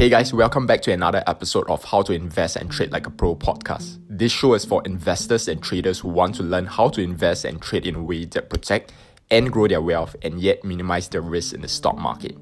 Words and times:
Hey 0.00 0.08
guys, 0.08 0.32
welcome 0.32 0.66
back 0.66 0.80
to 0.84 0.92
another 0.92 1.22
episode 1.26 1.68
of 1.68 1.84
How 1.84 2.00
to 2.00 2.14
Invest 2.14 2.56
and 2.56 2.72
Trade 2.72 2.90
Like 2.90 3.06
a 3.06 3.10
Pro 3.10 3.36
podcast. 3.36 3.98
This 4.08 4.32
show 4.32 4.54
is 4.54 4.64
for 4.64 4.82
investors 4.86 5.46
and 5.46 5.62
traders 5.62 5.98
who 5.98 6.08
want 6.08 6.36
to 6.36 6.42
learn 6.42 6.64
how 6.64 6.88
to 6.88 7.02
invest 7.02 7.44
and 7.44 7.60
trade 7.60 7.86
in 7.86 7.96
a 7.96 8.02
way 8.02 8.24
that 8.24 8.48
protect 8.48 8.94
and 9.30 9.52
grow 9.52 9.68
their 9.68 9.82
wealth 9.82 10.16
and 10.22 10.40
yet 10.40 10.64
minimize 10.64 11.10
their 11.10 11.20
risk 11.20 11.52
in 11.52 11.60
the 11.60 11.68
stock 11.68 11.98
market. 11.98 12.34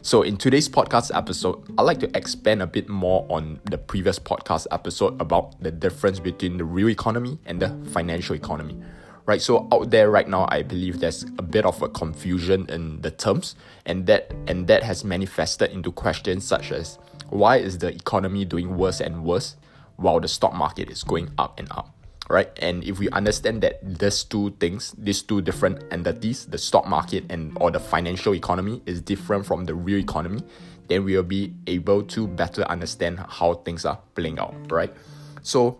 So, 0.00 0.22
in 0.22 0.38
today's 0.38 0.70
podcast 0.70 1.14
episode, 1.14 1.70
I'd 1.76 1.82
like 1.82 2.00
to 2.00 2.16
expand 2.16 2.62
a 2.62 2.66
bit 2.66 2.88
more 2.88 3.26
on 3.28 3.60
the 3.64 3.76
previous 3.76 4.18
podcast 4.18 4.66
episode 4.70 5.20
about 5.20 5.62
the 5.62 5.70
difference 5.70 6.18
between 6.18 6.56
the 6.56 6.64
real 6.64 6.88
economy 6.88 7.38
and 7.44 7.60
the 7.60 7.76
financial 7.90 8.34
economy 8.34 8.82
right? 9.26 9.42
So 9.42 9.68
out 9.72 9.90
there 9.90 10.10
right 10.10 10.28
now, 10.28 10.46
I 10.48 10.62
believe 10.62 11.00
there's 11.00 11.24
a 11.38 11.42
bit 11.42 11.66
of 11.66 11.82
a 11.82 11.88
confusion 11.88 12.66
in 12.70 13.02
the 13.02 13.10
terms, 13.10 13.56
and 13.84 14.06
that 14.06 14.32
and 14.46 14.66
that 14.68 14.82
has 14.82 15.04
manifested 15.04 15.70
into 15.72 15.92
questions 15.92 16.44
such 16.46 16.72
as 16.72 16.98
why 17.28 17.56
is 17.56 17.78
the 17.78 17.88
economy 17.88 18.44
doing 18.44 18.76
worse 18.76 19.00
and 19.00 19.24
worse 19.24 19.56
while 19.96 20.20
the 20.20 20.28
stock 20.28 20.54
market 20.54 20.90
is 20.90 21.02
going 21.02 21.30
up 21.38 21.58
and 21.58 21.70
up, 21.72 21.92
right? 22.28 22.50
And 22.62 22.84
if 22.84 22.98
we 22.98 23.10
understand 23.10 23.62
that 23.62 23.80
these 23.82 24.24
two 24.24 24.50
things, 24.60 24.94
these 24.96 25.22
two 25.22 25.40
different 25.40 25.82
entities, 25.90 26.46
the 26.46 26.58
stock 26.58 26.86
market 26.86 27.24
and 27.30 27.56
or 27.60 27.70
the 27.70 27.80
financial 27.80 28.34
economy 28.34 28.82
is 28.86 29.00
different 29.00 29.44
from 29.44 29.64
the 29.64 29.74
real 29.74 29.98
economy, 29.98 30.42
then 30.88 31.04
we 31.04 31.16
will 31.16 31.24
be 31.24 31.52
able 31.66 32.04
to 32.04 32.28
better 32.28 32.62
understand 32.64 33.18
how 33.28 33.54
things 33.54 33.84
are 33.84 33.98
playing 34.14 34.38
out, 34.38 34.54
right? 34.70 34.94
So 35.42 35.78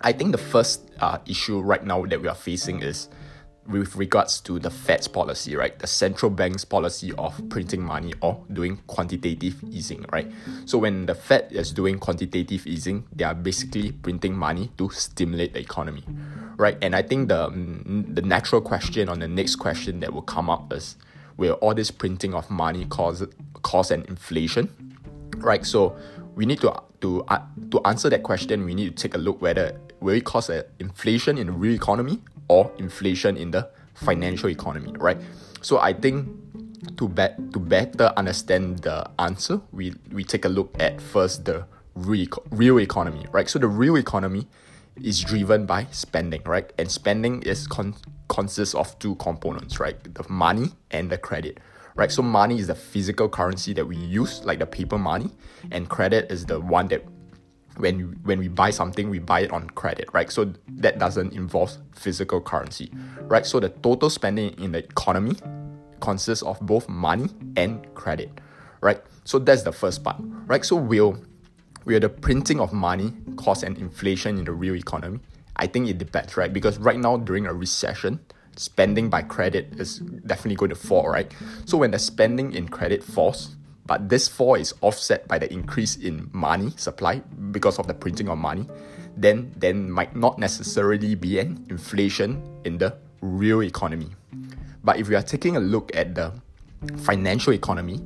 I 0.00 0.12
think 0.12 0.32
the 0.32 0.38
first 0.38 0.90
uh, 1.00 1.18
issue 1.26 1.60
right 1.60 1.84
now 1.84 2.04
that 2.06 2.20
we 2.22 2.28
are 2.28 2.34
facing 2.34 2.82
is 2.82 3.08
with 3.66 3.94
regards 3.96 4.40
to 4.40 4.58
the 4.58 4.70
Fed's 4.70 5.06
policy, 5.06 5.54
right? 5.54 5.78
The 5.78 5.86
central 5.86 6.30
bank's 6.30 6.64
policy 6.64 7.12
of 7.18 7.40
printing 7.50 7.82
money 7.82 8.14
or 8.20 8.42
doing 8.52 8.78
quantitative 8.86 9.62
easing, 9.70 10.04
right? 10.10 10.30
So 10.64 10.78
when 10.78 11.06
the 11.06 11.14
Fed 11.14 11.48
is 11.50 11.70
doing 11.70 11.98
quantitative 11.98 12.66
easing, 12.66 13.06
they 13.12 13.24
are 13.24 13.34
basically 13.34 13.92
printing 13.92 14.34
money 14.34 14.70
to 14.78 14.90
stimulate 14.90 15.52
the 15.52 15.60
economy, 15.60 16.04
right? 16.56 16.78
And 16.82 16.96
I 16.96 17.02
think 17.02 17.28
the 17.28 17.48
mm, 17.48 18.14
the 18.14 18.22
natural 18.22 18.60
question 18.60 19.08
on 19.08 19.20
the 19.20 19.28
next 19.28 19.56
question 19.56 20.00
that 20.00 20.12
will 20.12 20.22
come 20.22 20.50
up 20.50 20.72
is 20.72 20.96
will 21.36 21.54
all 21.54 21.74
this 21.74 21.90
printing 21.90 22.34
of 22.34 22.50
money 22.50 22.86
cause 22.86 23.22
cause 23.62 23.90
an 23.90 24.04
inflation, 24.08 24.68
right? 25.36 25.64
So 25.64 25.96
we 26.34 26.46
need 26.46 26.60
to 26.62 26.74
to 27.02 27.22
uh, 27.28 27.42
to 27.70 27.80
answer 27.84 28.10
that 28.10 28.22
question, 28.22 28.64
we 28.64 28.74
need 28.74 28.96
to 28.96 29.02
take 29.02 29.14
a 29.14 29.18
look 29.18 29.40
whether 29.40 29.78
will 30.00 30.14
it 30.14 30.24
cause 30.24 30.48
an 30.50 30.64
inflation 30.78 31.38
in 31.38 31.46
the 31.46 31.52
real 31.52 31.74
economy 31.74 32.20
or 32.48 32.70
inflation 32.78 33.36
in 33.36 33.50
the 33.50 33.68
financial 33.94 34.48
economy, 34.48 34.92
right? 34.98 35.18
So 35.62 35.78
I 35.78 35.92
think 35.92 36.28
to 36.96 37.08
bet 37.08 37.52
to 37.52 37.58
better 37.58 38.12
understand 38.16 38.80
the 38.80 39.08
answer, 39.18 39.60
we 39.72 39.94
we 40.12 40.24
take 40.24 40.44
a 40.44 40.48
look 40.48 40.74
at 40.80 41.00
first 41.00 41.44
the 41.44 41.66
real, 41.94 42.28
real 42.50 42.80
economy, 42.80 43.26
right? 43.32 43.48
So 43.48 43.58
the 43.58 43.68
real 43.68 43.96
economy 43.96 44.48
is 45.02 45.20
driven 45.20 45.66
by 45.66 45.86
spending, 45.90 46.42
right? 46.44 46.72
And 46.78 46.90
spending 46.90 47.42
is 47.42 47.66
con- 47.66 47.94
consists 48.28 48.74
of 48.74 48.98
two 48.98 49.14
components, 49.16 49.80
right? 49.80 49.96
The 50.14 50.24
money 50.28 50.72
and 50.90 51.10
the 51.10 51.18
credit, 51.18 51.58
right? 51.94 52.10
So 52.10 52.22
money 52.22 52.58
is 52.58 52.66
the 52.66 52.74
physical 52.74 53.28
currency 53.28 53.72
that 53.74 53.86
we 53.86 53.96
use, 53.96 54.44
like 54.44 54.58
the 54.58 54.66
paper 54.66 54.98
money, 54.98 55.30
and 55.70 55.88
credit 55.88 56.30
is 56.30 56.46
the 56.46 56.60
one 56.60 56.88
that 56.88 57.04
when 57.76 58.18
when 58.24 58.38
we 58.38 58.48
buy 58.48 58.70
something, 58.70 59.10
we 59.10 59.18
buy 59.18 59.40
it 59.40 59.52
on 59.52 59.70
credit, 59.70 60.08
right? 60.12 60.30
So 60.30 60.52
that 60.68 60.98
doesn't 60.98 61.32
involve 61.32 61.76
physical 61.94 62.40
currency, 62.40 62.90
right? 63.22 63.46
So 63.46 63.60
the 63.60 63.68
total 63.68 64.10
spending 64.10 64.58
in 64.58 64.72
the 64.72 64.78
economy 64.78 65.36
consists 66.00 66.42
of 66.42 66.58
both 66.60 66.88
money 66.88 67.28
and 67.56 67.86
credit, 67.94 68.40
right? 68.80 69.00
So 69.24 69.38
that's 69.38 69.62
the 69.62 69.72
first 69.72 70.02
part, 70.02 70.16
right? 70.46 70.64
So 70.64 70.76
will 70.76 71.18
will 71.84 72.00
the 72.00 72.08
printing 72.08 72.60
of 72.60 72.72
money 72.72 73.12
cause 73.36 73.62
an 73.62 73.76
inflation 73.76 74.38
in 74.38 74.44
the 74.44 74.52
real 74.52 74.76
economy? 74.76 75.20
I 75.56 75.66
think 75.66 75.88
it 75.88 75.98
depends, 75.98 76.36
right? 76.36 76.52
Because 76.52 76.78
right 76.78 76.98
now 76.98 77.16
during 77.16 77.46
a 77.46 77.52
recession, 77.52 78.20
spending 78.56 79.08
by 79.08 79.22
credit 79.22 79.68
is 79.78 79.98
definitely 79.98 80.56
going 80.56 80.70
to 80.70 80.74
fall, 80.74 81.08
right? 81.08 81.32
So 81.64 81.78
when 81.78 81.90
the 81.90 81.98
spending 81.98 82.52
in 82.54 82.68
credit 82.68 83.02
falls, 83.02 83.56
but 83.90 84.08
this 84.08 84.28
fall 84.28 84.54
is 84.54 84.72
offset 84.82 85.26
by 85.26 85.36
the 85.36 85.52
increase 85.52 85.96
in 85.96 86.30
money 86.32 86.70
supply 86.76 87.18
because 87.50 87.76
of 87.80 87.88
the 87.88 87.94
printing 87.94 88.28
of 88.28 88.38
money, 88.38 88.64
then 89.16 89.50
then 89.56 89.90
might 89.90 90.14
not 90.14 90.38
necessarily 90.38 91.16
be 91.16 91.40
an 91.40 91.66
inflation 91.68 92.38
in 92.62 92.78
the 92.78 92.94
real 93.20 93.64
economy. 93.64 94.06
But 94.84 95.00
if 95.02 95.08
we 95.08 95.16
are 95.16 95.26
taking 95.26 95.56
a 95.56 95.60
look 95.60 95.90
at 95.96 96.14
the 96.14 96.30
financial 97.02 97.52
economy, 97.52 97.98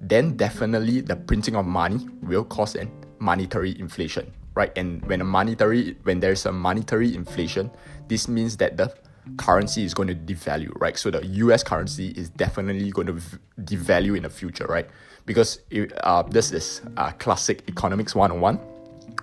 then 0.00 0.36
definitely 0.36 1.02
the 1.02 1.14
printing 1.14 1.54
of 1.54 1.66
money 1.66 2.02
will 2.20 2.42
cause 2.42 2.74
an 2.74 2.90
monetary 3.20 3.78
inflation, 3.78 4.32
right? 4.56 4.74
And 4.74 5.06
when 5.06 5.20
a 5.20 5.24
monetary 5.24 5.94
when 6.02 6.18
there's 6.18 6.46
a 6.46 6.52
monetary 6.52 7.14
inflation, 7.14 7.70
this 8.08 8.26
means 8.26 8.56
that 8.56 8.76
the 8.76 8.92
currency 9.36 9.84
is 9.84 9.94
going 9.94 10.08
to 10.08 10.14
devalue, 10.14 10.72
right? 10.80 10.96
So 10.98 11.10
the 11.10 11.24
US 11.26 11.62
currency 11.62 12.08
is 12.08 12.28
definitely 12.30 12.90
going 12.90 13.06
to 13.06 13.20
devalue 13.60 14.16
in 14.16 14.22
the 14.22 14.30
future, 14.30 14.66
right? 14.66 14.88
because 15.28 15.60
it, 15.70 15.92
uh, 16.04 16.22
this 16.22 16.52
is 16.52 16.80
uh, 16.96 17.12
classic 17.18 17.62
economics 17.68 18.14
101 18.14 18.56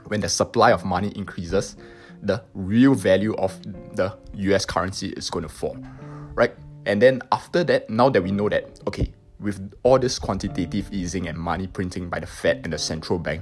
when 0.05 0.21
the 0.21 0.29
supply 0.29 0.71
of 0.71 0.85
money 0.85 1.11
increases 1.15 1.75
the 2.21 2.41
real 2.53 2.93
value 2.93 3.35
of 3.37 3.59
the 3.95 4.15
US 4.33 4.65
currency 4.65 5.09
is 5.17 5.31
going 5.31 5.41
to 5.43 5.49
fall 5.49 5.75
right 6.35 6.53
and 6.85 7.01
then 7.01 7.21
after 7.31 7.63
that 7.63 7.89
now 7.89 8.07
that 8.09 8.21
we 8.21 8.31
know 8.31 8.47
that 8.47 8.79
okay 8.87 9.11
with 9.39 9.73
all 9.81 9.97
this 9.97 10.19
quantitative 10.19 10.87
easing 10.93 11.27
and 11.27 11.37
money 11.37 11.65
printing 11.65 12.07
by 12.07 12.19
the 12.19 12.27
Fed 12.27 12.61
and 12.63 12.71
the 12.71 12.77
central 12.77 13.17
bank 13.17 13.41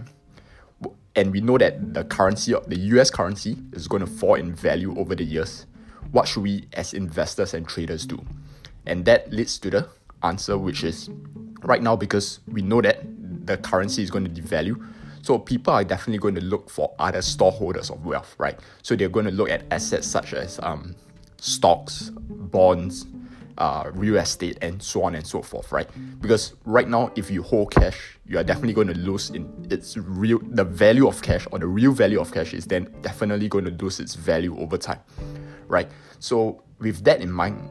and 1.18 1.34
we 1.34 1.42
know 1.42 1.58
that 1.58 1.94
the 1.94 2.06
currency 2.06 2.56
the 2.68 2.78
US 2.96 3.12
currency 3.12 3.58
is 3.74 3.90
going 3.90 4.06
to 4.06 4.10
fall 4.10 4.36
in 4.36 4.56
value 4.56 4.98
over 4.98 5.16
the 5.16 5.26
years 5.26 5.66
what 6.12 6.28
should 6.28 6.44
we 6.44 6.68
as 6.74 6.94
investors 6.94 7.54
and 7.54 7.68
traders 7.68 8.06
do 8.06 8.24
and 8.86 9.06
that 9.06 9.32
leads 9.32 9.58
to 9.58 9.70
the 9.70 9.88
answer 10.24 10.58
which 10.58 10.84
is 10.84 11.10
right 11.64 11.82
now 11.82 11.96
because 11.96 12.40
we 12.48 12.62
know 12.62 12.82
that 12.82 13.04
the 13.46 13.58
currency 13.58 14.04
is 14.04 14.10
going 14.10 14.26
to 14.26 14.42
devalue. 14.42 14.86
So 15.22 15.40
people 15.40 15.74
are 15.74 15.84
definitely 15.84 16.20
going 16.20 16.36
to 16.36 16.42
look 16.42 16.70
for 16.70 16.94
other 17.00 17.22
storeholders 17.22 17.90
of 17.90 18.06
wealth, 18.06 18.36
right? 18.38 18.60
So 18.82 18.96
they're 18.96 19.10
going 19.10 19.26
to 19.26 19.32
look 19.32 19.50
at 19.50 19.64
assets 19.72 20.06
such 20.08 20.34
as 20.34 20.60
um, 20.62 20.96
stocks, 21.38 22.12
bonds, 22.14 23.06
uh, 23.58 23.90
real 23.94 24.18
estate, 24.18 24.58
and 24.62 24.82
so 24.82 25.04
on 25.04 25.16
and 25.16 25.26
so 25.26 25.42
forth, 25.42 25.72
right? 25.72 25.88
Because 26.20 26.54
right 26.66 26.90
now, 26.90 27.12
if 27.16 27.30
you 27.32 27.42
hold 27.42 27.72
cash, 27.72 28.18
you 28.26 28.38
are 28.38 28.44
definitely 28.44 28.74
going 28.74 28.88
to 28.88 28.98
lose 28.98 29.30
in 29.30 29.68
its 29.70 29.96
real 29.96 30.40
the 30.42 30.64
value 30.64 31.08
of 31.08 31.22
cash 31.22 31.48
or 31.52 31.60
the 31.60 31.68
real 31.68 31.92
value 31.92 32.20
of 32.20 32.32
cash 32.34 32.54
is 32.54 32.66
then 32.66 32.94
definitely 33.02 33.48
going 33.48 33.66
to 33.66 33.72
lose 33.72 34.00
its 34.00 34.16
value 34.16 34.58
over 34.60 34.78
time, 34.78 35.00
right? 35.74 35.90
So 36.20 36.64
with 36.80 37.04
that 37.04 37.20
in 37.20 37.32
mind, 37.32 37.70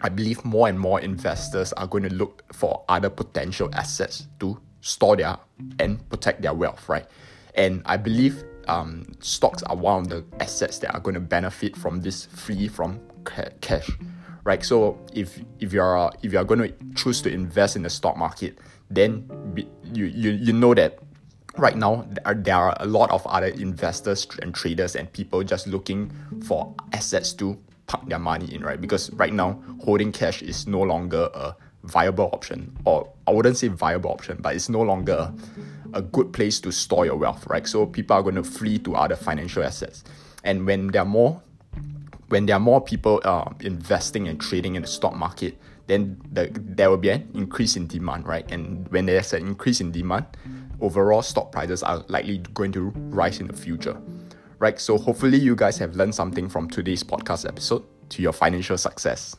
I 0.00 0.08
believe 0.08 0.44
more 0.44 0.68
and 0.68 0.78
more 0.78 1.00
investors 1.00 1.72
are 1.74 1.86
going 1.86 2.04
to 2.04 2.14
look 2.14 2.42
for 2.52 2.84
other 2.88 3.10
potential 3.10 3.68
assets 3.74 4.26
to 4.40 4.58
store 4.80 5.16
their 5.16 5.36
and 5.78 6.08
protect 6.08 6.42
their 6.42 6.54
wealth, 6.54 6.88
right? 6.88 7.06
And 7.54 7.82
I 7.84 7.96
believe 7.98 8.42
um, 8.68 9.04
stocks 9.20 9.62
are 9.64 9.76
one 9.76 10.02
of 10.02 10.08
the 10.08 10.24
assets 10.40 10.78
that 10.78 10.94
are 10.94 11.00
going 11.00 11.14
to 11.14 11.20
benefit 11.20 11.76
from 11.76 12.00
this 12.00 12.26
free 12.26 12.68
from 12.68 13.00
cash, 13.60 13.90
right? 14.44 14.64
So 14.64 14.98
if 15.12 15.40
if 15.60 15.72
you're 15.72 16.10
if 16.22 16.32
you're 16.32 16.44
going 16.44 16.60
to 16.60 16.74
choose 16.94 17.22
to 17.22 17.32
invest 17.32 17.76
in 17.76 17.82
the 17.82 17.90
stock 17.90 18.16
market, 18.16 18.58
then 18.90 19.28
you 19.92 20.06
you 20.06 20.30
you 20.30 20.52
know 20.52 20.74
that 20.74 20.98
right 21.58 21.76
now 21.76 22.06
there 22.34 22.56
are 22.56 22.76
a 22.80 22.86
lot 22.86 23.10
of 23.10 23.26
other 23.26 23.46
investors 23.46 24.26
and 24.40 24.54
traders 24.54 24.96
and 24.96 25.12
people 25.12 25.42
just 25.42 25.66
looking 25.66 26.10
for 26.44 26.74
assets 26.92 27.32
to 27.34 27.58
park 27.86 28.08
their 28.08 28.18
money 28.18 28.52
in, 28.54 28.62
right? 28.62 28.80
Because 28.80 29.12
right 29.12 29.32
now, 29.32 29.60
holding 29.84 30.12
cash 30.12 30.42
is 30.42 30.66
no 30.66 30.80
longer 30.80 31.28
a 31.34 31.54
viable 31.84 32.30
option, 32.32 32.74
or 32.84 33.08
I 33.26 33.32
wouldn't 33.32 33.56
say 33.56 33.68
viable 33.68 34.10
option, 34.10 34.38
but 34.40 34.54
it's 34.54 34.68
no 34.68 34.80
longer 34.80 35.32
a, 35.92 36.00
good 36.00 36.32
place 36.32 36.60
to 36.60 36.72
store 36.72 37.04
your 37.04 37.16
wealth, 37.16 37.46
right? 37.48 37.66
So 37.66 37.86
people 37.86 38.16
are 38.16 38.22
going 38.22 38.36
to 38.36 38.44
flee 38.44 38.78
to 38.80 38.94
other 38.94 39.16
financial 39.16 39.62
assets, 39.62 40.04
and 40.44 40.64
when 40.66 40.88
there 40.88 41.02
are 41.02 41.06
more, 41.06 41.42
when 42.28 42.46
there 42.46 42.56
are 42.56 42.60
more 42.60 42.80
people 42.80 43.20
uh, 43.24 43.50
investing 43.60 44.28
and 44.28 44.40
trading 44.40 44.76
in 44.76 44.82
the 44.82 44.88
stock 44.88 45.14
market, 45.14 45.58
then 45.88 46.20
the, 46.32 46.50
there 46.54 46.88
will 46.88 46.96
be 46.96 47.10
an 47.10 47.28
increase 47.34 47.76
in 47.76 47.86
demand, 47.86 48.26
right? 48.26 48.50
And 48.50 48.88
when 48.88 49.06
there's 49.06 49.32
an 49.32 49.46
increase 49.46 49.80
in 49.80 49.90
demand, 49.90 50.26
overall 50.82 51.22
stock 51.22 51.50
prices 51.52 51.82
are 51.82 52.04
likely 52.08 52.38
going 52.54 52.72
to 52.72 52.90
rise 53.10 53.40
in 53.40 53.46
the 53.46 53.56
future 53.56 53.96
right? 54.62 54.78
So 54.78 54.96
hopefully 54.96 55.38
you 55.38 55.56
guys 55.56 55.76
have 55.78 55.96
learned 55.96 56.14
something 56.14 56.48
from 56.48 56.70
today's 56.70 57.02
podcast 57.02 57.48
episode 57.48 57.82
to 58.10 58.22
your 58.22 58.32
financial 58.32 58.78
success. 58.78 59.34